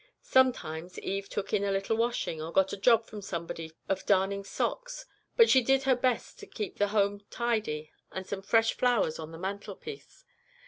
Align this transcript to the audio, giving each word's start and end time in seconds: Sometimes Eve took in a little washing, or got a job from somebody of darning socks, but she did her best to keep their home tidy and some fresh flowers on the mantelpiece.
Sometimes 0.23 0.97
Eve 0.97 1.29
took 1.29 1.53
in 1.53 1.63
a 1.63 1.69
little 1.71 1.95
washing, 1.95 2.41
or 2.41 2.51
got 2.51 2.73
a 2.73 2.75
job 2.75 3.05
from 3.05 3.21
somebody 3.21 3.71
of 3.87 4.03
darning 4.07 4.43
socks, 4.43 5.05
but 5.37 5.47
she 5.47 5.61
did 5.61 5.83
her 5.83 5.95
best 5.95 6.39
to 6.39 6.47
keep 6.47 6.79
their 6.79 6.87
home 6.87 7.21
tidy 7.29 7.91
and 8.11 8.25
some 8.25 8.41
fresh 8.41 8.73
flowers 8.73 9.19
on 9.19 9.31
the 9.31 9.37
mantelpiece. 9.37 10.25